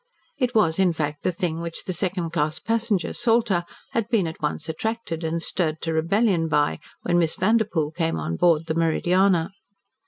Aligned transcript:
It 0.39 0.55
was, 0.55 0.79
in 0.79 0.93
fact, 0.93 1.21
the 1.21 1.31
thing 1.31 1.61
which 1.61 1.83
the 1.83 1.93
second 1.93 2.31
class 2.31 2.57
passenger, 2.57 3.13
Salter, 3.13 3.65
had 3.91 4.09
been 4.09 4.25
at 4.25 4.41
once 4.41 4.67
attracted 4.67 5.23
and 5.23 5.43
stirred 5.43 5.79
to 5.83 5.93
rebellion 5.93 6.47
by 6.47 6.79
when 7.03 7.19
Miss 7.19 7.35
Vanderpoel 7.35 7.91
came 7.91 8.17
on 8.17 8.35
board 8.35 8.65
the 8.65 8.73
Meridiana. 8.73 9.51